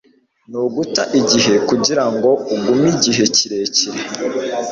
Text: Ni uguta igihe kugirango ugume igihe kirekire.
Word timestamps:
Ni 0.49 0.57
uguta 0.65 1.03
igihe 1.19 1.53
kugirango 1.67 2.29
ugume 2.53 2.87
igihe 2.95 3.23
kirekire. 3.35 3.99